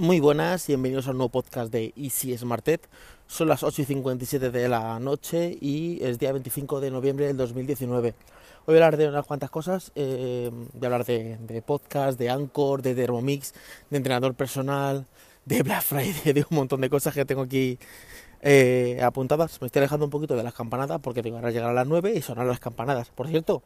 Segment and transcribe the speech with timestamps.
[0.00, 2.88] Muy buenas y bienvenidos a un nuevo podcast de Easy Smartet.
[3.26, 7.36] Son las 8 y 57 de la noche y es día 25 de noviembre del
[7.36, 8.08] 2019.
[8.08, 8.14] Hoy
[8.64, 12.80] voy a hablar de unas cuantas cosas, eh, voy a hablar de, podcast, de Anchor,
[12.80, 13.52] de Thermomix,
[13.90, 15.04] de entrenador personal,
[15.44, 17.78] de Black Friday, de un montón de cosas que tengo aquí
[18.40, 19.60] eh, apuntadas.
[19.60, 22.14] Me estoy alejando un poquito de las campanadas porque tengo que llegar a las 9
[22.16, 23.10] y sonar las campanadas.
[23.10, 23.62] Por cierto,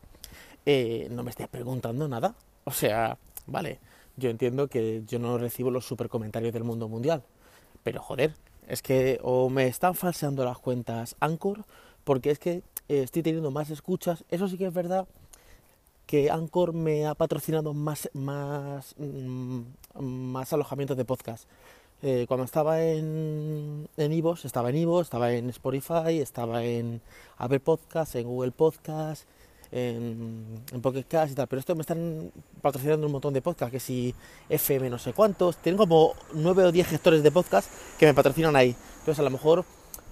[0.67, 2.35] eh, no me estés preguntando nada.
[2.65, 3.79] O sea, vale
[4.17, 7.23] yo entiendo que yo no recibo los super comentarios del mundo mundial.
[7.83, 8.35] Pero joder,
[8.69, 11.65] es que o me están falseando las cuentas Anchor,
[12.05, 14.25] porque es que eh, estoy teniendo más escuchas.
[14.31, 15.07] Eso sí que es verdad
[16.07, 19.63] que Anchor me ha patrocinado más, más, mm,
[20.01, 21.49] más alojamientos de podcast.
[22.03, 27.01] Eh, cuando estaba en en Ivos, estaba en Ivos, estaba en Spotify, estaba en
[27.39, 29.27] Apple Podcast, en Google Podcast,
[29.75, 32.31] en, en Pocket Cast y tal, pero esto me están
[32.63, 34.15] patrocinando un montón de podcasts, que si
[34.49, 38.55] FM no sé cuántos, tengo como 9 o 10 gestores de podcast que me patrocinan
[38.55, 39.65] ahí, entonces a lo mejor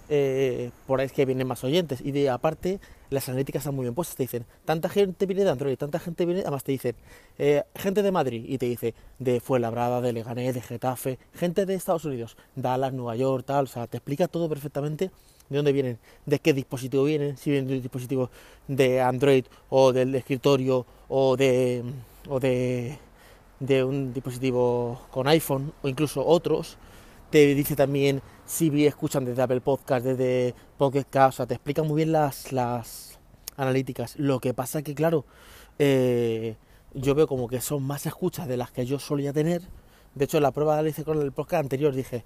[0.08, 2.02] eh, por ahí es que vienen más oyentes.
[2.02, 5.50] Y de aparte las analíticas están muy bien puestas, te dicen, tanta gente viene de
[5.50, 6.96] Android, tanta gente viene, además te dicen,
[7.38, 11.74] eh, gente de Madrid y te dice, de Fuenlabrada, de Leganés, de Getafe, gente de
[11.74, 15.10] Estados Unidos, Dallas, Nueva York, tal, o sea, te explica todo perfectamente
[15.52, 18.30] de dónde vienen, de qué dispositivo vienen, si vienen de un dispositivo
[18.68, 21.82] de Android o del escritorio o de,
[22.28, 22.98] o de,
[23.60, 26.76] de un dispositivo con iPhone o incluso otros.
[27.30, 31.82] Te dice también si escuchan desde Apple Podcast, desde Pocket Cast, o sea, te explica
[31.82, 33.18] muy bien las, las
[33.56, 34.18] analíticas.
[34.18, 35.24] Lo que pasa que, claro,
[35.78, 36.56] eh,
[36.94, 39.62] yo veo como que son más escuchas de las que yo solía tener.
[40.14, 42.24] De hecho, la prueba la hice con el podcast anterior, dije,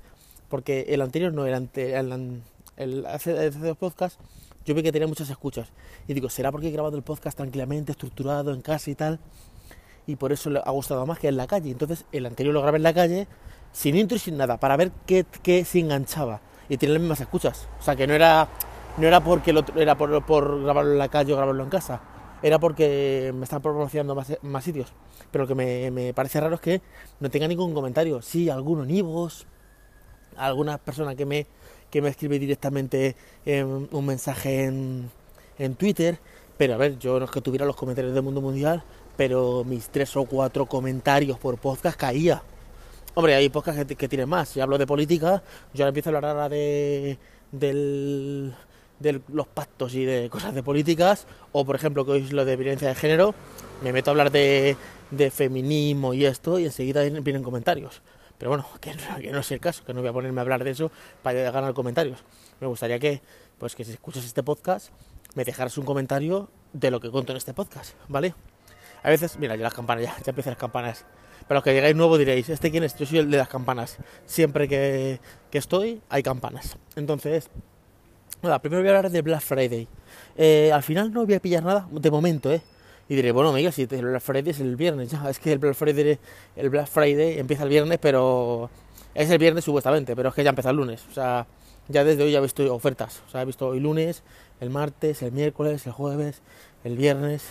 [0.49, 2.43] porque el anterior no era el,
[2.77, 4.19] el, hace, hace dos podcasts,
[4.65, 5.69] yo vi que tenía muchas escuchas.
[6.09, 9.21] Y digo, ¿será porque he grabado el podcast tranquilamente, estructurado, en casa y tal?
[10.07, 11.71] Y por eso le ha gustado más que en la calle.
[11.71, 13.29] Entonces, el anterior lo grabé en la calle,
[13.73, 16.41] sin intro y sin nada, para ver qué, qué se enganchaba.
[16.69, 17.69] Y tiene las mismas escuchas.
[17.79, 18.49] O sea, que no era,
[18.99, 22.01] no era porque lo, era por, por grabarlo en la calle o grabarlo en casa.
[22.43, 24.93] Era porque me están promocionando más, más sitios.
[25.31, 26.83] Pero lo que me, me, parece raro es que
[27.21, 28.21] no tenga ningún comentario.
[28.21, 29.47] Sí, algunos nivos,
[30.37, 31.47] alguna persona que me
[31.91, 33.17] que me escribe directamente
[33.47, 35.11] un mensaje en,
[35.59, 36.19] en Twitter.
[36.59, 38.83] Pero a ver, yo no es que tuviera los comentarios del mundo mundial,
[39.17, 42.43] pero mis tres o cuatro comentarios por podcast caía.
[43.15, 44.49] Hombre, hay podcasts que, que tienen más.
[44.49, 45.43] Si hablo de política,
[45.75, 47.19] yo ahora empiezo a hablar ahora de,
[47.53, 48.55] del,
[49.01, 51.27] de los pactos y de cosas de políticas.
[51.53, 53.35] O, por ejemplo, que hoy es lo de violencia de género.
[53.83, 54.77] Me meto a hablar de,
[55.11, 58.03] de feminismo y esto, y enseguida vienen comentarios.
[58.39, 58.95] Pero bueno, que,
[59.31, 60.91] no es el caso, que no voy a ponerme a hablar de eso
[61.23, 62.25] para ganar comentarios.
[62.61, 63.21] Me gustaría que,
[63.59, 64.91] pues que si escuchas este podcast,
[65.35, 68.35] me dejaras un comentario de lo que cuento en este podcast, ¿vale?
[69.03, 71.05] A veces, mira, ya las campanas, ya, ya empiezan las campanas.
[71.47, 72.97] Para los que llegáis nuevo diréis, ¿este quién es?
[72.97, 73.99] Yo soy el de las campanas.
[74.25, 75.21] Siempre que,
[75.51, 76.77] que estoy, hay campanas.
[76.97, 77.51] Entonces,
[78.43, 79.87] nada, primero voy a hablar de Black Friday.
[80.37, 82.63] Eh, al final no voy a pillar nada, de momento, ¿eh?
[83.09, 85.59] Y diré, bueno, amigo, si el Black Friday es el viernes, ya, es que el
[85.59, 86.19] Black Friday,
[86.57, 88.69] el Black Friday empieza el viernes, pero
[89.15, 91.05] es el viernes supuestamente, pero es que ya empieza el lunes.
[91.11, 91.47] O sea,
[91.89, 93.23] ya desde hoy ya he visto ofertas.
[93.29, 94.25] O sea, he visto hoy lunes,
[94.61, 96.43] el martes, el miércoles, el jueves,
[96.83, 97.45] el viernes,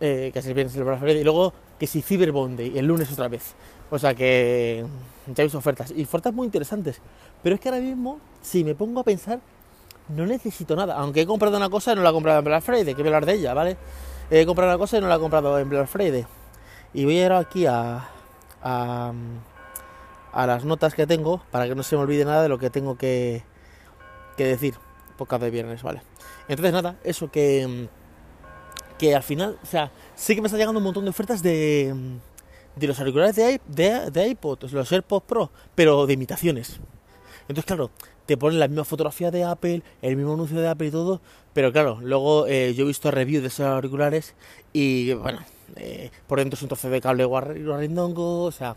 [0.00, 2.86] eh, que es el viernes el Black Friday, y luego que si Cyber Monday, el
[2.86, 3.54] lunes otra vez.
[3.90, 4.84] O sea que
[5.26, 7.00] ya he visto ofertas, y ofertas muy interesantes.
[7.42, 9.40] Pero es que ahora mismo, si me pongo a pensar,
[10.08, 10.94] no necesito nada.
[10.94, 13.16] Aunque he comprado una cosa, no la he comprado en Black Friday, que voy a
[13.16, 13.76] hablar de ella, ¿vale?
[14.30, 16.26] He comprado una cosa y no la he comprado en Black Friday.
[16.94, 18.08] Y voy a ir aquí a,
[18.62, 19.12] a,
[20.32, 22.70] a, las notas que tengo para que no se me olvide nada de lo que
[22.70, 23.42] tengo que,
[24.36, 24.74] que decir.
[25.16, 26.02] Podcast de viernes, ¿vale?
[26.48, 27.88] Entonces, nada, eso que,
[28.98, 31.94] que al final, o sea, sí que me está llegando un montón de ofertas de,
[32.76, 36.80] de los auriculares de, de, de iPod, los AirPods Pro, pero de imitaciones.
[37.42, 37.90] Entonces, claro,
[38.28, 41.22] te ponen la misma fotografía de Apple, el mismo anuncio de Apple y todo,
[41.54, 44.34] pero claro, luego eh, yo he visto reviews de esos auriculares
[44.74, 45.38] y bueno,
[45.76, 48.76] eh, por dentro es un trozo de cable guarrindongo, o sea,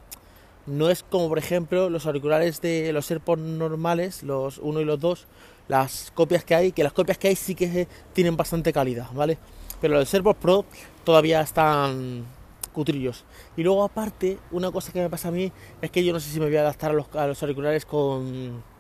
[0.67, 5.01] no es como por ejemplo los auriculares de los AirPods normales, los 1 y los
[5.01, 5.27] 2,
[5.68, 9.38] las copias que hay, que las copias que hay sí que tienen bastante calidad, ¿vale?
[9.81, 10.63] Pero los AirPods Pro
[11.04, 12.24] todavía están
[12.71, 13.25] cutrillos.
[13.57, 15.51] Y luego aparte, una cosa que me pasa a mí
[15.81, 18.71] es que yo no sé si me voy a adaptar a los auriculares con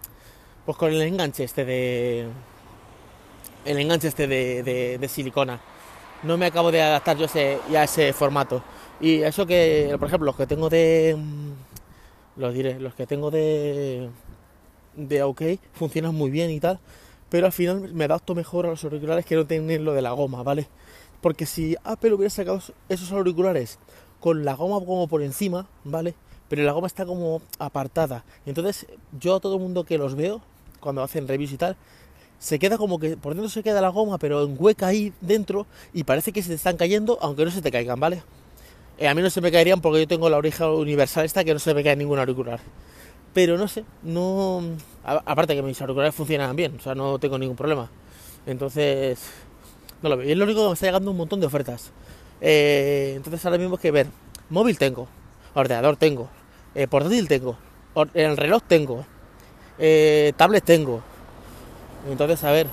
[0.65, 2.27] pues con el enganche este de
[3.65, 5.59] el enganche este de, de, silicona.
[6.23, 8.63] No me acabo de adaptar yo ese, ya a ese formato.
[8.99, 11.17] Y eso que por ejemplo los que tengo de
[12.35, 14.09] los diré los que tengo de
[14.95, 15.41] de OK
[15.73, 16.79] funcionan muy bien y tal
[17.29, 20.11] pero al final me adapto mejor a los auriculares que no tienen lo de la
[20.11, 20.67] goma vale
[21.21, 23.79] porque si Apple hubiera sacado esos auriculares
[24.19, 26.15] con la goma como por encima vale
[26.51, 28.25] pero la goma está como apartada.
[28.45, 28.85] Entonces,
[29.17, 30.41] yo a todo el mundo que los veo,
[30.81, 31.77] cuando hacen reviews y tal,
[32.39, 35.65] se queda como que por dentro se queda la goma, pero en hueca ahí dentro
[35.93, 38.21] y parece que se te están cayendo, aunque no se te caigan, ¿vale?
[38.97, 41.53] Eh, a mí no se me caerían porque yo tengo la oreja universal esta que
[41.53, 42.59] no se me cae ningún auricular.
[43.33, 44.61] Pero no sé, no.
[45.05, 47.89] aparte que mis auriculares funcionan bien, o sea, no tengo ningún problema.
[48.45, 49.21] Entonces,
[50.01, 50.27] no lo veo.
[50.27, 51.91] Y es lo único que me está llegando un montón de ofertas.
[52.41, 54.07] Eh, entonces ahora mismo es que ver,
[54.49, 55.07] móvil tengo,
[55.53, 56.29] ordenador tengo,
[56.75, 57.57] eh, portátil tengo,
[58.13, 59.05] el reloj tengo,
[59.77, 61.01] eh, tablet tengo.
[62.09, 62.67] Entonces, a ver,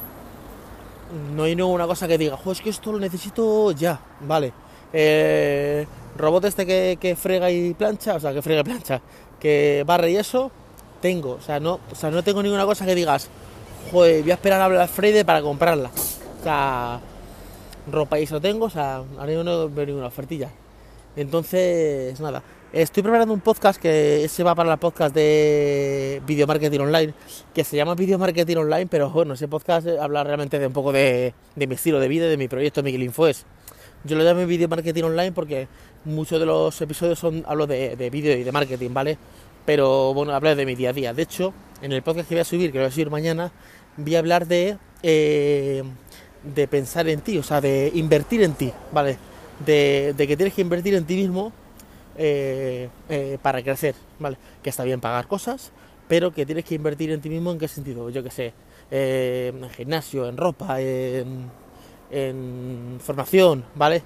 [1.35, 4.53] no hay ninguna cosa que diga, es que esto lo necesito ya, vale.
[4.93, 5.87] Eh,
[6.17, 9.01] robot este que, que, frega y plancha, o sea, que frega y plancha,
[9.39, 10.51] que barre y eso,
[11.01, 11.33] tengo.
[11.33, 13.29] O sea, no, o sea, no tengo ninguna cosa que digas,
[13.91, 15.91] joder, voy a esperar a Black Friday para comprarla.
[16.41, 17.01] O sea,
[17.91, 20.51] ropa y eso tengo, o sea, ahora no veo ninguna ofertilla.
[21.17, 22.43] Entonces, nada,
[22.73, 27.15] estoy preparando un podcast que se va para la podcast de Video Marketing Online,
[27.55, 30.93] que se llama Video Marketing Online, pero bueno, ese podcast habla realmente de un poco
[30.93, 33.47] de, mi estilo de vida, de mi proyecto Miguel Infoes.
[34.05, 35.69] Yo lo llamo Video Marketing Online porque
[36.05, 39.19] muchos de los episodios son hablo de, de vídeo y de marketing, ¿vale?
[39.67, 41.13] Pero bueno, hablo de mi día a día.
[41.13, 43.53] De hecho, en el podcast que voy a subir, que lo voy a subir mañana,
[43.97, 45.83] voy a hablar de eh,
[46.43, 49.19] de pensar en ti, o sea, de invertir en ti, ¿vale?
[49.65, 51.53] De, que tienes que invertir en ti mismo
[52.21, 54.37] eh, eh, para crecer, ¿vale?
[54.61, 55.71] Que está bien pagar cosas,
[56.09, 58.53] pero que tienes que invertir en ti mismo en qué sentido, yo qué sé,
[58.91, 61.49] eh, en gimnasio, en ropa, en,
[62.99, 64.03] formación, ¿vale?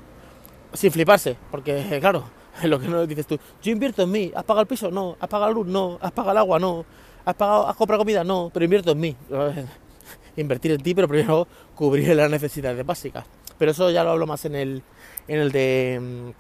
[0.75, 2.25] Sin fliparse, porque claro,
[2.65, 4.91] lo que no dices tú, yo invierto en mí, ¿has pagado el piso?
[4.91, 5.67] No, ¿has pagado la luz?
[5.67, 6.59] No, ¿has pagado el agua?
[6.59, 6.85] No,
[7.25, 8.23] ¿has pagado, has comprado comida?
[8.25, 9.17] No, pero invierto en mí
[10.37, 13.25] invertir en ti, pero primero cubrir las necesidades básicas.
[13.57, 14.83] Pero eso ya lo hablo más en el,
[15.29, 16.35] en el de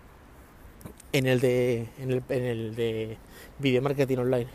[1.12, 3.16] en el de en el, en el de
[3.58, 4.46] video marketing online.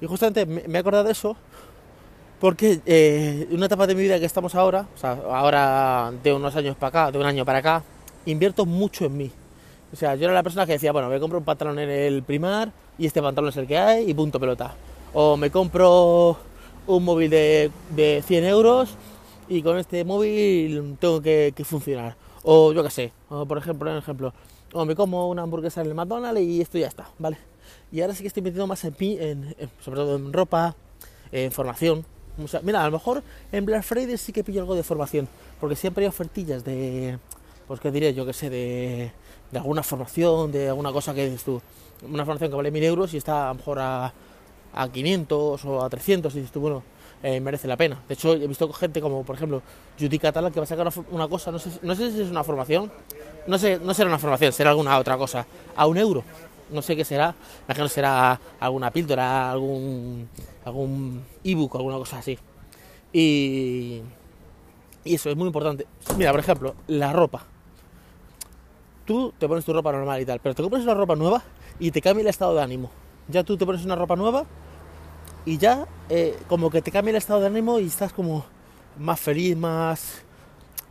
[0.00, 1.36] Y justamente me, he acordado de eso
[2.40, 6.56] porque eh, una etapa de mi vida que estamos ahora, o sea, ahora de unos
[6.56, 7.84] años para acá, de un año para acá,
[8.26, 9.30] invierto mucho en mí.
[9.92, 12.22] O sea, yo era la persona que decía, bueno, me compro un pantalón en el
[12.22, 14.74] primar y este pantalón es el que hay y punto pelota.
[15.12, 16.36] O me compro
[16.86, 18.96] un móvil de, de 100 euros
[19.48, 22.16] y con este móvil tengo que, funcionar.
[22.42, 24.32] O yo qué sé, o por ejemplo, un ejemplo,
[24.72, 27.38] o me como una hamburguesa en el McDonald's y esto ya está, ¿vale?
[27.90, 29.54] Y ahora sí que estoy metiendo más en, en,
[29.84, 30.74] sobre todo en ropa,
[31.30, 32.04] en formación.
[32.62, 35.28] mira, a lo mejor en Black Friday sí que pillo algo de formación,
[35.60, 37.18] porque siempre hay ofertillas de,
[37.66, 39.12] pues qué diré, yo qué sé, de,
[39.50, 41.60] de alguna formación, de alguna cosa que dices tú,
[42.02, 44.12] una formación que vale 1000 euros y está a lo mejor a
[44.72, 46.82] a 500 o a 300 y dices tú, bueno,
[47.22, 48.02] eh, merece la pena.
[48.08, 49.62] De hecho, he visto gente como, por ejemplo,
[49.98, 52.42] Judy Catalan que va a sacar una, cosa, no sé, no sé si es una
[52.42, 52.90] formación,
[53.46, 55.46] no sé, no será una formación, será alguna otra cosa,
[55.76, 56.24] a un euro.
[56.70, 57.34] No sé qué será,
[57.66, 60.28] imagino será alguna píldora, algún
[60.64, 62.38] algún ebook, alguna cosa así.
[63.12, 64.00] Y,
[65.04, 65.86] y eso es muy importante.
[66.16, 67.44] Mira, por ejemplo, la ropa.
[69.04, 71.42] Tú te pones tu ropa normal y tal, pero te compras una ropa nueva
[71.78, 72.90] y te cambia el estado de ánimo.
[73.28, 74.46] Ya tú te pones una ropa nueva
[75.44, 78.44] y ya eh, como que te cambia el estado de ánimo y estás como
[78.98, 80.22] más feliz, más...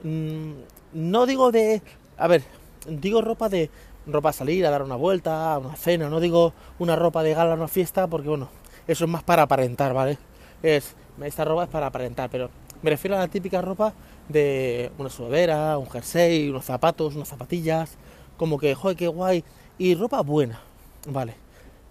[0.03, 0.51] Mm,
[0.93, 1.81] no digo de...
[2.17, 2.43] A ver,
[2.87, 3.69] digo ropa de
[4.07, 7.33] ropa a salir, a dar una vuelta, a una cena, no digo una ropa de
[7.33, 8.49] gala, una fiesta, porque bueno,
[8.87, 10.17] eso es más para aparentar, ¿vale?
[10.63, 12.49] Es, esta ropa es para aparentar, pero
[12.81, 13.93] me refiero a la típica ropa
[14.27, 17.97] de una sudadera, un jersey, unos zapatos, unas zapatillas,
[18.37, 19.43] como que, joder, qué guay,
[19.77, 20.59] y ropa buena,
[21.07, 21.35] ¿vale?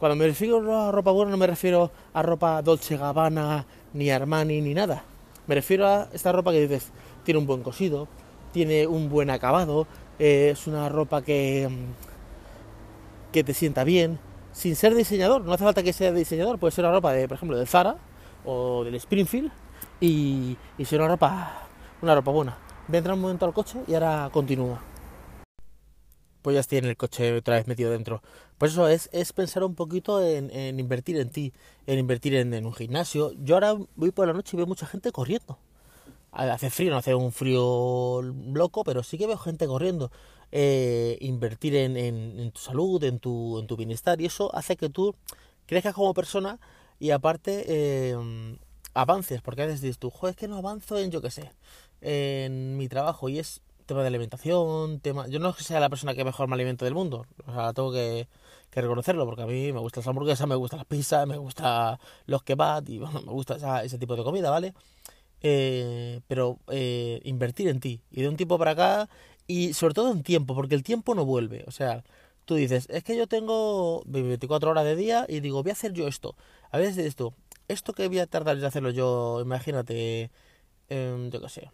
[0.00, 4.62] Cuando me refiero a ropa buena no me refiero a ropa Dolce Gabbana, ni Armani,
[4.62, 5.04] ni nada.
[5.46, 6.90] Me refiero a esta ropa que dices,
[7.22, 8.08] tiene un buen cosido,
[8.50, 9.86] tiene un buen acabado,
[10.18, 14.18] eh, es una ropa que, mm, que te sienta bien,
[14.52, 17.36] sin ser diseñador, no hace falta que sea diseñador, puede ser una ropa de, por
[17.36, 17.96] ejemplo, del Zara
[18.46, 19.52] o del Springfield
[20.00, 21.68] y, y ser una ropa,
[22.00, 22.56] una ropa buena.
[22.88, 24.89] Voy a entrar un momento al coche y ahora continúa
[26.42, 28.22] pues ya estoy en el coche otra vez metido dentro.
[28.58, 31.52] Pues eso es, es pensar un poquito en, invertir en ti,
[31.86, 33.32] en invertir en, un gimnasio.
[33.42, 35.58] Yo ahora voy por la noche y veo mucha gente corriendo.
[36.32, 40.10] Hace frío, no hace un frío loco, pero sí que veo gente corriendo.
[40.52, 44.88] Eh, invertir en, en, tu salud, en tu, en tu bienestar, y eso hace que
[44.88, 45.14] tú
[45.66, 46.58] crezcas como persona
[46.98, 48.16] y aparte eh,
[48.92, 51.52] avances, porque a veces dices tú, joder, es que no avanzo en, yo qué sé,
[52.00, 55.26] en mi trabajo, y es tema de alimentación, tema...
[55.26, 57.72] Yo no es que sea la persona que mejor me alimento del mundo, o sea,
[57.72, 58.28] tengo que,
[58.70, 62.44] reconocerlo, porque a mí me gustan las hamburguesas, me gustan las pizzas, me gustan los
[62.44, 64.74] kebabs y bueno, me gusta ese tipo de comida, ¿vale?
[65.42, 69.08] Eh, pero eh, invertir en ti y de un tiempo para acá
[69.48, 72.04] y sobre todo en tiempo, porque el tiempo no vuelve, o sea,
[72.44, 75.92] tú dices, es que yo tengo 24 horas de día y digo, voy a hacer
[75.94, 76.36] yo esto.
[76.70, 77.34] A veces esto,
[77.66, 80.30] esto que voy a tardar en hacerlo yo, imagínate,
[80.88, 81.70] yo qué sé,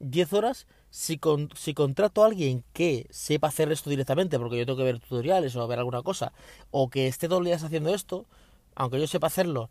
[0.00, 4.66] 10 horas, si, con, si contrato a alguien que sepa hacer esto directamente, porque yo
[4.66, 6.32] tengo que ver tutoriales o ver alguna cosa,
[6.70, 8.26] o que esté todos los días haciendo esto,
[8.74, 9.70] aunque yo sepa hacerlo,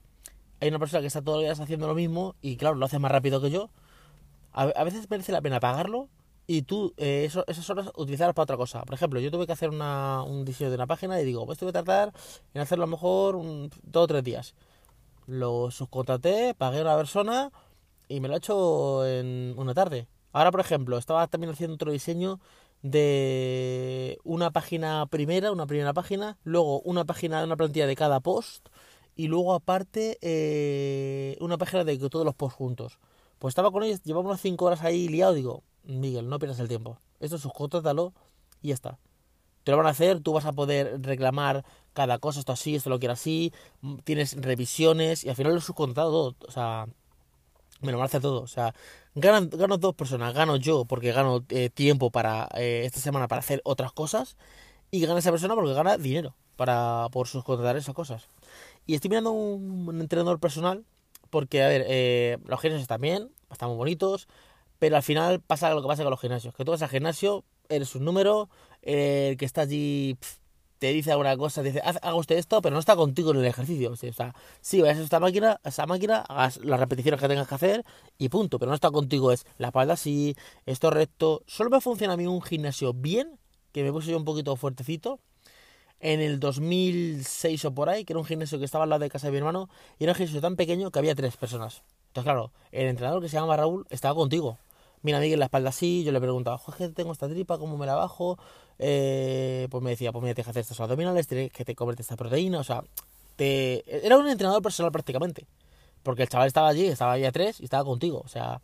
[0.61, 2.99] hay una persona que está todos los días haciendo lo mismo y claro, lo hace
[2.99, 3.69] más rápido que yo,
[4.51, 6.09] a, veces merece la pena pagarlo
[6.47, 8.81] y tú eh, eso, esas horas utilizarlas para otra cosa.
[8.83, 11.59] Por ejemplo, yo tuve que hacer una, un diseño de una página y digo, pues
[11.59, 12.11] tuve que tardar
[12.53, 14.55] en hacerlo a lo mejor un, dos o tres días.
[15.27, 17.51] Lo subcontraté, pagué a una persona
[18.07, 20.07] y me lo he hecho en una tarde.
[20.31, 22.39] Ahora, por ejemplo, estaba también haciendo otro diseño
[22.81, 28.19] de una página primera, una primera página, luego una página de una plantilla de cada
[28.19, 28.69] post
[29.15, 32.99] y luego aparte eh, una página de todos los posts juntos.
[33.39, 36.67] Pues estaba con ellos, llevamos unas 5 horas ahí liado, digo, Miguel, no pierdas el
[36.67, 36.99] tiempo.
[37.19, 38.13] Esto subcontrátalo
[38.61, 38.97] y ya está.
[39.63, 42.89] Te lo van a hacer, tú vas a poder reclamar cada cosa, esto así, esto
[42.89, 43.53] lo quiero así,
[44.03, 46.47] tienes revisiones y al final lo he subcontratado todo.
[46.47, 46.87] O sea,
[47.81, 48.41] me lo hace todo.
[48.41, 48.73] O sea,
[49.15, 50.33] ganan, gano dos personas.
[50.33, 54.37] Gano yo porque gano eh, tiempo para eh, esta semana para hacer otras cosas.
[54.91, 58.27] Y gana esa persona porque gana dinero para por subcontratar esas cosas.
[58.85, 60.83] Y estoy mirando un, entrenador personal
[61.29, 64.27] porque, a ver, eh, los gimnasios también, están muy bonitos.
[64.79, 66.55] Pero al final pasa lo que pasa con los gimnasios.
[66.55, 68.49] Que tú vas al gimnasio, eres un número,
[68.81, 70.17] el que está allí
[70.79, 73.45] te dice alguna cosa, te dice, haga usted esto, pero no está contigo en el
[73.45, 73.91] ejercicio.
[73.91, 77.55] O sea, sí, vayas a esta máquina, esa máquina, hagas las repeticiones que tengas que
[77.55, 77.85] hacer
[78.17, 78.57] y punto.
[78.59, 81.43] Pero no está contigo, es la espalda así, esto recto.
[81.47, 83.37] Solo me funciona a mí un gimnasio bien,
[83.73, 85.19] que me puse yo un poquito fuertecito,
[85.99, 89.09] en el 2006 o por ahí, que era un gimnasio que estaba al lado de
[89.09, 89.69] casa de mi hermano,
[89.99, 91.83] y era un gimnasio tan pequeño que había tres personas.
[92.07, 94.57] Entonces, claro, el entrenador que se llama Raúl estaba contigo
[95.01, 97.95] mira Miguel la espalda así, yo le preguntaba, Jorge, tengo esta tripa, ¿cómo me la
[97.95, 98.37] bajo?
[98.77, 102.01] Eh, pues me decía, pues mira, tienes que hacer estos abdominales, tienes que te comerte
[102.01, 102.83] esta proteína, o sea,
[103.35, 103.83] te...
[104.05, 105.47] era un entrenador personal prácticamente,
[106.03, 108.61] porque el chaval estaba allí, estaba allí a tres y estaba contigo, o sea,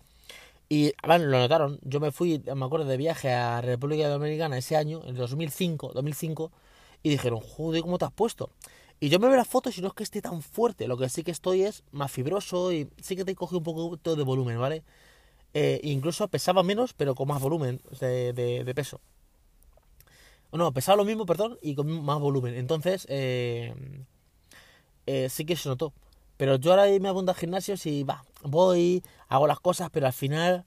[0.67, 4.75] y bueno, lo notaron, yo me fui, me acuerdo, de viaje a República Dominicana ese
[4.75, 6.51] año, en 2005, 2005,
[7.03, 8.49] y dijeron, joder, ¿cómo te has puesto?
[8.99, 11.09] Y yo me veo las fotos y no es que esté tan fuerte, lo que
[11.09, 14.23] sí que estoy es más fibroso y sí que te coge un poco todo de
[14.23, 14.83] volumen, ¿vale?
[15.57, 18.99] Eh, incluso pesaba menos, pero con más volumen de, peso.
[20.51, 22.55] No, pesaba lo mismo, perdón, y con más volumen.
[22.55, 23.73] Entonces, eh,
[25.05, 25.93] eh, sí que se notó.
[26.35, 30.13] Pero yo ahora me apunto al gimnasio y va, voy, hago las cosas, pero al
[30.13, 30.65] final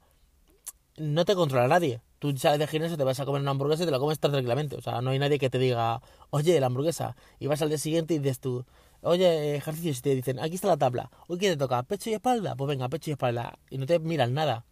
[0.96, 2.00] no te controla nadie.
[2.18, 4.76] Tú sales de gimnasio, te vas a comer una hamburguesa y te la comes tranquilamente.
[4.76, 7.14] O sea, no hay nadie que te diga, oye, la hamburguesa.
[7.38, 8.64] Y vas al día siguiente y dices tú,
[9.02, 11.10] oye, ejercicios, y te dicen, aquí está la tabla.
[11.26, 11.82] Hoy, ¿qué te toca?
[11.82, 12.56] ¿Pecho y espalda?
[12.56, 13.58] Pues venga, pecho y espalda.
[13.68, 14.64] Y no te miran nada.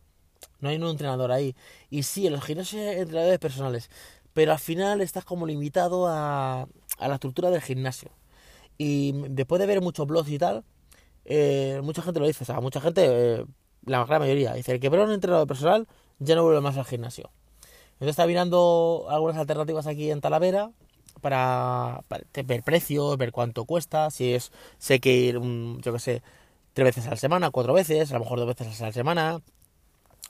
[0.60, 1.54] No hay un entrenador ahí.
[1.90, 3.90] Y sí, en los gimnasios hay entrenadores personales.
[4.32, 8.10] Pero al final estás como limitado a, a la estructura del gimnasio.
[8.78, 10.64] Y después de ver muchos blogs y tal,
[11.24, 12.44] eh, mucha gente lo dice.
[12.44, 13.44] O sea, mucha gente, eh,
[13.84, 15.86] la gran mayoría, dice que ver un entrenador personal
[16.18, 17.30] ya no vuelve más al gimnasio.
[17.94, 20.70] Entonces está mirando algunas alternativas aquí en Talavera
[21.20, 22.04] para,
[22.44, 25.40] ver precios, ver cuánto cuesta, si es, sé que ir,
[25.80, 26.22] yo que sé,
[26.74, 29.40] tres veces a la semana, cuatro veces, a lo mejor dos veces a la semana,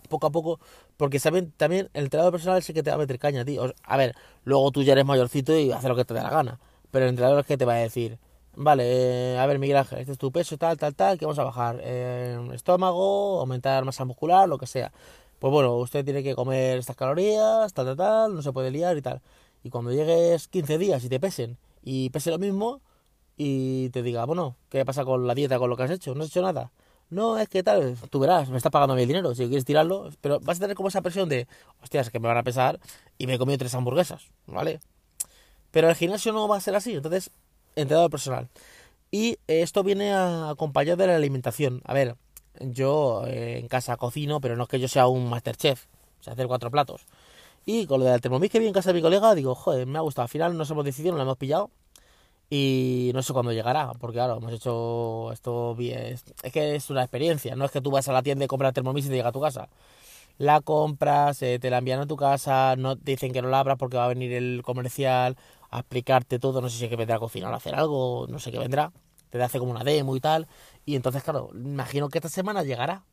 [0.07, 0.61] poco a poco,
[0.97, 3.73] porque saben también el entrenador personal es el que te va a meter caña, tío.
[3.83, 6.61] A ver, luego tú ya eres mayorcito y haces lo que te dé la gana,
[6.91, 8.19] pero el entrenador es que te va a decir,
[8.55, 11.39] vale, eh, a ver Miguel Ángel, este es tu peso, tal, tal, tal, que vamos
[11.39, 14.93] a bajar eh, estómago, aumentar masa muscular, lo que sea.
[15.39, 18.97] Pues bueno, usted tiene que comer estas calorías, tal, tal, tal, no se puede liar
[18.97, 19.21] y tal.
[19.63, 22.81] Y cuando llegues 15 días y te pesen y pese lo mismo
[23.37, 26.15] y te diga, bueno, ¿qué pasa con la dieta, con lo que has hecho?
[26.15, 26.73] No has hecho nada
[27.11, 30.41] no, es que tal, tú verás, me está pagando mi dinero, si quieres tirarlo, pero
[30.41, 31.47] vas a tener como esa presión de,
[31.83, 32.81] hostias, que me van a pesar
[33.17, 34.81] y me he comido tres hamburguesas, ¿vale?
[35.71, 37.31] Pero el gimnasio no va a ser así, entonces,
[37.77, 38.49] entrenador personal.
[39.11, 41.81] Y esto viene acompañado de la alimentación.
[41.85, 42.17] A ver,
[42.61, 45.87] yo eh, en casa cocino, pero no es que yo sea un masterchef,
[46.21, 47.03] o sea, hacer cuatro platos.
[47.65, 49.99] Y con lo del Thermomix que vi en casa de mi colega, digo, joder, me
[49.99, 50.25] ha gustado.
[50.25, 51.71] Al final nos hemos decidido, nos lo hemos pillado
[52.49, 56.17] y no sé cuándo llegará, porque claro, hemos hecho esto bien.
[56.43, 58.73] Es que es una experiencia, no es que tú vas a la tienda y compras
[58.75, 59.69] Thermomix y te llega a tu casa.
[60.39, 63.61] La compras, eh, te la envían a tu casa, no te dicen que no la
[63.61, 65.37] abras porque va a venir el comercial
[65.71, 68.39] a explicarte todo, no sé si es que vendrá a cocinar a hacer algo, no
[68.39, 68.93] sé qué vendrá,
[69.31, 70.47] te hace como una demo y tal.
[70.85, 73.05] Y entonces, claro, imagino que esta semana llegará.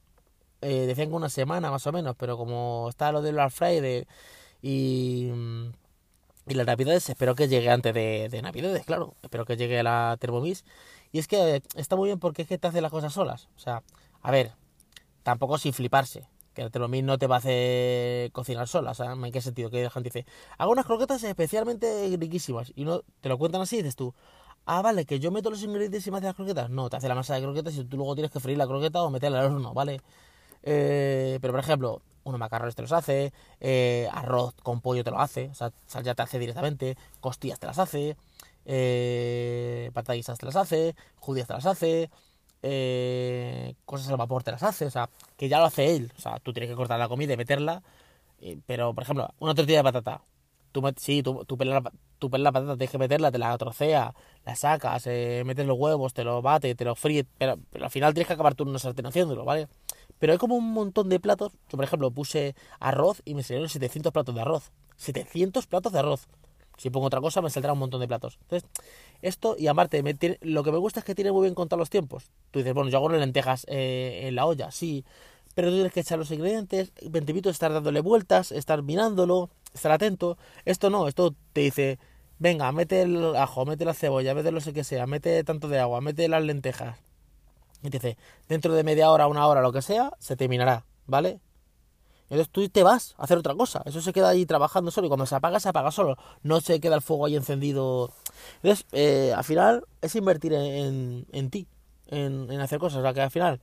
[0.62, 4.08] Eh, decían que una semana más o menos, pero como está lo del Black Friday
[4.62, 5.72] y mm,
[6.48, 9.16] y la Navidades espero que llegue antes de, de Navidades, claro.
[9.22, 10.66] Espero que llegue la Thermomix.
[11.12, 13.50] Y es que está muy bien porque es que te hace las cosas solas.
[13.56, 13.84] O sea,
[14.22, 14.52] a ver,
[15.24, 16.28] tampoco sin fliparse.
[16.54, 19.70] que el Thermomix no te va a hacer cocinar sola, o sea, ¿en qué sentido?
[19.70, 20.26] Que la gente dice,
[20.58, 24.14] hago unas croquetas especialmente riquísimas, y no te lo cuentan así y dices tú,
[24.66, 26.70] ah, vale, que yo meto los ingredientes y me hace las croquetas.
[26.70, 29.02] No, te hace la masa de croquetas y tú luego tienes que freír la croqueta
[29.04, 30.02] o meterla al horno, ¿vale?
[30.64, 35.20] Eh, pero por ejemplo, unos macarrones te los hace, eh, arroz con pollo te lo
[35.20, 38.16] hace, o sea, sal ya te hace directamente, costillas te las hace,
[38.66, 42.10] eh, patadisas te las hace, judías te las hace,
[42.62, 46.22] eh, cosas al vapor te las hace, o sea, que ya lo hace él, o
[46.22, 47.84] sea, tú tienes que cortar la comida y meterla,
[48.66, 50.22] pero por ejemplo, una tortilla de patata,
[50.72, 51.92] tú, sí, tú, tú, pelas la,
[52.24, 54.16] tú pelas la patata, tienes que meterla, te la trocea,
[54.46, 57.92] la sacas, eh, metes los huevos, te lo bate, te lo fríe, pero, pero al
[57.92, 59.68] final tienes que acabar tú en una haciéndolo, ¿vale?
[60.20, 61.52] Pero hay como un montón de platos.
[61.70, 64.72] Yo, por ejemplo, puse arroz y me salieron 700 platos de arroz.
[64.96, 66.30] 700 platos de arroz.
[66.78, 68.38] Si pongo otra cosa, me saldrá un montón de platos.
[68.44, 68.70] Entonces,
[69.22, 70.02] esto, y aparte,
[70.40, 72.32] lo que me gusta es que tiene muy bien contado los tiempos.
[72.52, 75.04] Tú dices, bueno, yo hago lentejas eh, en la olla, sí.
[75.56, 79.92] Pero tú tienes que echar los ingredientes, 20 minutos, estar dándole vueltas, estar mirándolo, estar
[79.92, 80.38] atento.
[80.66, 82.00] Esto no, esto te dice,
[82.40, 86.02] venga, mete el ajo, mete la cebolla, mete lo que sea, mete tanto de agua,
[86.02, 87.00] mete las lentejas,
[87.84, 91.42] y te dice, dentro de media hora, una hora, lo que sea, se terminará, ¿vale?
[92.30, 93.84] Entonces tú te vas a hacer otra cosa.
[93.86, 96.18] Eso se queda ahí trabajando solo y cuando se apaga, se apaga solo.
[96.42, 98.12] No se queda el fuego ahí encendido.
[98.64, 101.68] Entonces, eh, al final es invertir en, en, ti,
[102.08, 103.00] en, en, hacer cosas.
[103.00, 103.60] O sea, que al final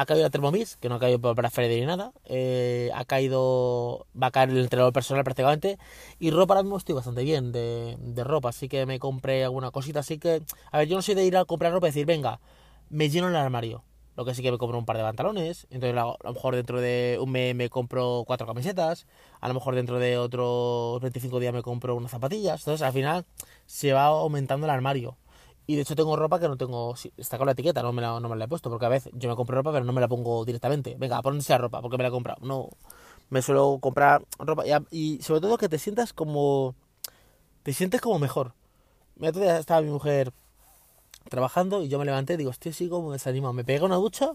[0.00, 2.12] ha caído la Thermomix, que no ha caído para Freddy ni nada.
[2.24, 5.78] Eh, ha caído, va a caer el entrenador personal prácticamente.
[6.18, 8.50] Y ropa ahora mismo estoy bastante bien de, de ropa.
[8.50, 10.00] Así que me compré alguna cosita.
[10.00, 12.40] Así que, a ver, yo no soy de ir a comprar ropa y decir, venga
[12.90, 13.84] me lleno el armario.
[14.16, 16.80] Lo que sí que me compro un par de pantalones, entonces a lo mejor dentro
[16.80, 19.06] de un mes me compro cuatro camisetas,
[19.40, 23.26] a lo mejor dentro de otros 25 días me compro unas zapatillas, entonces al final
[23.66, 25.16] se va aumentando el armario.
[25.68, 28.18] Y de hecho tengo ropa que no tengo, está con la etiqueta, no me la,
[28.20, 30.00] no me la he puesto, porque a veces yo me compro ropa pero no me
[30.00, 30.96] la pongo directamente.
[30.98, 32.40] Venga, ponse la ropa, porque me la he comprado.
[32.46, 32.70] No,
[33.28, 36.74] me suelo comprar ropa y, sobre todo que te sientas como,
[37.64, 38.54] te sientes como mejor.
[39.16, 40.32] Mira, estaba mi mujer
[41.28, 43.52] trabajando y yo me levanté digo, estoy así como desanimado.
[43.52, 44.32] Me pegué una ducha,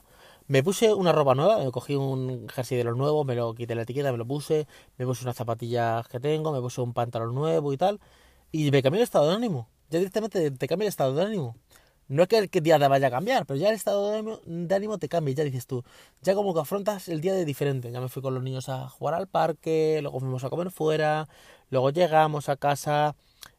[0.47, 3.73] me puse una ropa nueva, me cogí un jersey de los nuevos, me lo quité
[3.73, 4.67] la etiqueta, me lo puse,
[4.99, 7.99] me puse unas zapatillas que tengo, me puse un pantalón nuevo y tal,
[8.51, 9.72] y me cambió el estado de ánimo.
[9.93, 11.55] Ya directamente te cambia el estado de ánimo.
[12.07, 14.97] No es que el día te vaya a cambiar, pero ya el estado de ánimo,
[14.97, 15.83] te cambia, ya dices tú,
[16.23, 17.91] ya como que afrontas el día de diferente.
[17.91, 21.29] Ya me fui con los niños a jugar al parque, luego fuimos a comer fuera,
[21.69, 23.15] luego llegamos a casa,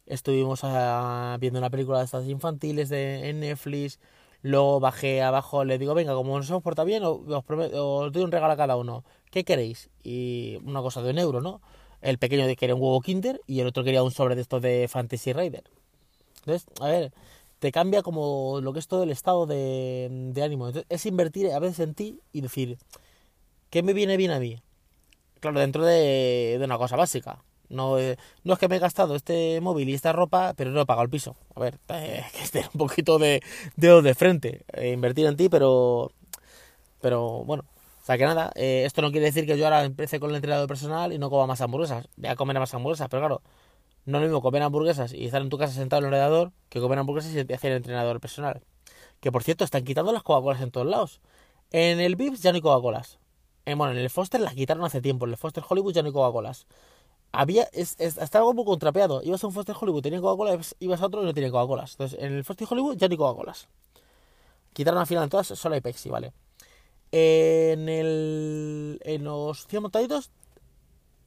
[0.06, 4.00] estuvimos ah, viendo una película de estas infantiles de, en Netflix,
[4.42, 8.32] luego bajé abajo, le digo, venga, como nos hemos portado bien, os, os doy un
[8.32, 9.88] regalo a cada uno, ¿qué queréis?
[10.02, 11.60] Y una cosa de un euro, ¿no?
[12.00, 14.88] El pequeño quería un huevo Kinder y el otro quería un sobre de estos de
[14.88, 15.62] Fantasy Rider.
[16.46, 17.12] Entonces, a ver,
[17.58, 20.66] te cambia como lo que es todo el estado de, ánimo.
[20.68, 22.78] Entonces, es invertir a veces en ti y decir,
[23.70, 24.60] ¿qué me viene bien a mí?
[25.40, 29.60] Claro, dentro de, una cosa básica no, eh, no es que me he gastado este
[29.60, 31.36] móvil y esta ropa, pero no he pagado el piso.
[31.54, 33.42] A ver, eh, que esté un poquito de
[33.76, 34.64] dedo de frente.
[34.74, 36.12] Eh, invertir en ti, pero.
[37.00, 37.64] Pero bueno.
[38.02, 40.68] O sea que nada, esto no quiere decir que yo ahora empiece con el entrenador
[40.68, 42.06] personal y no coma más hamburguesas.
[42.18, 43.42] Voy a comer más hamburguesas, pero claro,
[44.06, 46.52] no es lo mismo comer hamburguesas y estar en tu casa sentado en el ordenador
[46.68, 48.62] que comer hamburguesas y hacer el entrenador personal.
[49.20, 51.20] Que por cierto, están quitando las Coca-Colas en todos lados.
[51.70, 53.18] En el Vips ya no hay Coca-Colas.
[53.66, 55.24] bueno, en el Foster las quitaron hace tiempo.
[55.24, 56.66] En el Foster Hollywood ya no hay Coca-Colas
[57.34, 59.22] había es, estaba como contrapeado.
[59.22, 61.84] Ibas a un Foster Hollywood, tenía Coca-Cola, ibas a otro y no tenía Coca-Cola.
[61.90, 63.54] Entonces, en el Foster Hollywood ya ni Coca-Cola.
[64.72, 66.32] Quitaron al final todas, solo hay Pepsi, ¿vale?
[67.12, 70.30] En el en los 100 montaditos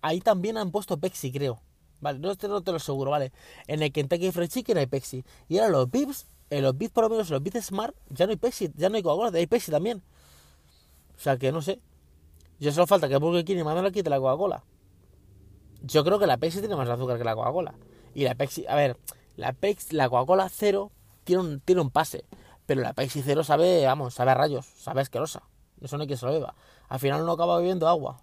[0.01, 1.61] ahí también han puesto Pepsi, creo.
[1.99, 3.31] Vale, no, no te lo aseguro, ¿vale?
[3.67, 5.23] En el Kentucky Fried Chicken hay Pepsi.
[5.47, 8.25] Y ahora los Bips, en los Bips por lo menos, en los Bips Smart, ya
[8.25, 10.03] no hay Pepsi, ya no hay Coca-Cola, hay Pepsi también.
[11.17, 11.79] O sea que no sé.
[12.59, 14.63] Ya solo falta que Burger King y Manolo quite la Coca-Cola.
[15.83, 17.73] Yo creo que la Pepsi tiene más azúcar que la Coca-Cola.
[18.13, 18.97] Y la Pepsi, a ver,
[19.35, 20.91] la Pepsi, la Coca-Cola cero
[21.23, 22.25] tiene un, tiene un pase.
[22.65, 25.43] Pero la Pepsi cero sabe, vamos, sabe a rayos, sabe asquerosa.
[25.81, 26.55] Eso no hay que se lo beba.
[26.89, 28.21] Al final uno acaba bebiendo agua.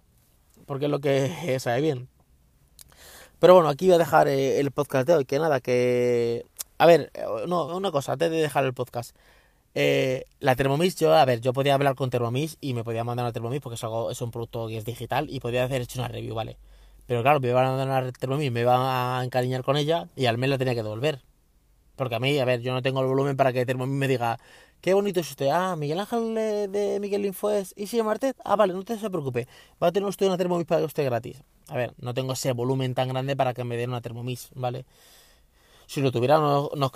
[0.65, 2.09] Porque es lo que sabe bien.
[3.45, 5.25] Pero bueno, aquí voy a dejar eh, el podcast de hoy.
[5.25, 6.47] Que nada, que.
[6.79, 9.15] A ver, eh, no, una cosa, antes de dejar el podcast.
[9.75, 13.23] Eh, la Thermomix, yo, a ver, yo podía hablar con Thermomix y me podía mandar
[13.23, 15.99] una Thermomix porque es, algo, es un producto que es digital y podía hacer hecho
[15.99, 16.57] una review, ¿vale?
[17.05, 20.39] Pero claro, me iban a dar Thermomix, me iban a encariñar con ella y al
[20.39, 21.21] mes la tenía que devolver.
[21.95, 24.39] Porque a mí, a ver, yo no tengo el volumen para que Thermomix me diga,
[24.85, 25.47] qué bonito es usted.
[25.51, 28.37] Ah, Miguel Ángel de Miguel Info es ¿Y si Martet?
[28.45, 29.47] Ah, vale, no te se preocupe.
[29.81, 31.41] Va a tener usted una Thermomix para usted gratis.
[31.69, 34.85] A ver, no tengo ese volumen tan grande para que me den una Thermomix, ¿vale?
[35.87, 36.91] Si lo tuviera, no nos,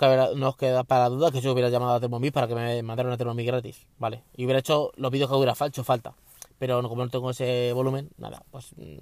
[0.56, 3.46] queda para duda que yo hubiera llamado a Thermomix para que me mandara una Thermomix
[3.48, 4.22] gratis, ¿vale?
[4.36, 6.14] Y hubiera hecho los vídeos que hubiera hecho falta.
[6.60, 8.72] pero como no tengo ese volumen, nada, pues...
[8.76, 8.98] mm,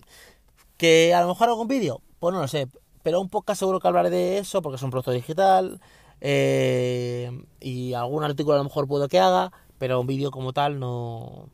[0.79, 2.01] ¿Que a lo mejor hago un vídeo?
[2.20, 2.68] Pues no lo sé,
[3.03, 5.79] pero un podcast seguro que hablaré de eso, porque es un producto digital,
[6.20, 10.81] eh, y algún artículo a lo mejor puedo que haga, pero un vídeo como tal
[10.81, 11.48] no,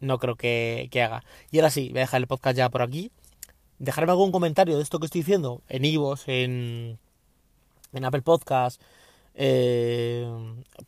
[0.00, 1.24] no creo que, que haga.
[1.50, 3.10] Y ahora sí, voy a dejar el podcast ya por aquí.
[3.78, 6.98] Dejarme algún comentario de esto que estoy diciendo en Ivos, en,
[7.92, 8.80] en Apple Podcast,
[9.34, 10.28] eh,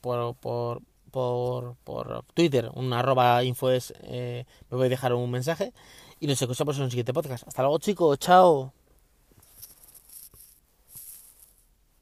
[0.01, 5.73] por, por, por, por Twitter, un arroba infoes, eh, me voy a dejar un mensaje.
[6.21, 7.49] Y nos escuchamos en un siguiente podcast.
[7.49, 8.82] Hasta luego chicos, chao.